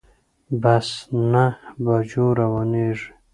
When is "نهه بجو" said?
1.31-2.25